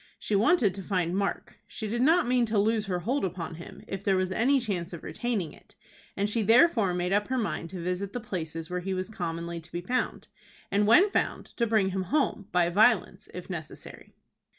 [0.17, 1.59] She wanted to find Mark.
[1.67, 4.93] She did not mean to lose her hold upon him, if there was any chance
[4.93, 5.75] of retaining it,
[6.17, 9.59] and she therefore made up her mind to visit the places where he was commonly
[9.59, 10.27] to be found,
[10.71, 14.15] and, when found, to bring him home, by violence, if necessary.